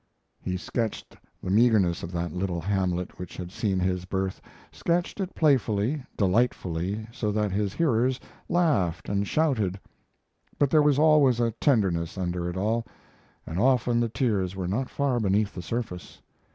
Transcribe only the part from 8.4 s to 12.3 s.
laughed and shouted; but there was always a tenderness